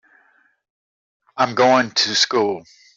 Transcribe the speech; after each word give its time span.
I'm 1.37 1.53
going 1.53 1.91
to 1.91 2.15
school. 2.15 2.63